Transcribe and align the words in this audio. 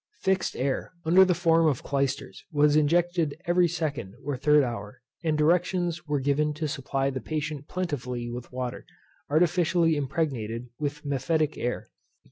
Fixed 0.21 0.55
air, 0.55 0.93
under 1.05 1.23
the 1.23 1.35
form 1.35 1.67
of 1.67 1.83
clysters, 1.83 2.43
was 2.51 2.75
injected 2.75 3.39
every 3.45 3.67
second 3.67 4.15
or 4.25 4.35
third 4.35 4.63
hour; 4.63 4.99
and 5.23 5.37
directions 5.37 6.07
were 6.07 6.19
given 6.19 6.55
to 6.55 6.67
supply 6.67 7.11
the 7.11 7.21
patient 7.21 7.67
plentifully 7.67 8.27
with 8.31 8.51
water, 8.51 8.83
artificially 9.29 9.95
impregnated 9.95 10.69
with 10.79 11.05
mephitic 11.05 11.55
air. 11.55 11.85